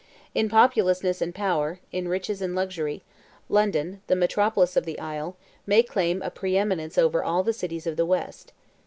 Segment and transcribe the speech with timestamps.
[0.33, 3.03] In populousness and power, in richness and luxury,
[3.49, 7.85] London, 26 the metropolis of the isle, may claim a preeminence over all the cities
[7.85, 8.51] of the West.